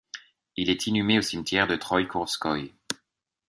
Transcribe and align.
Il 0.57 0.71
est 0.71 0.87
inhumé 0.87 1.19
au 1.19 1.21
Cimetière 1.21 1.67
Troïekourovskoïe. 1.77 2.73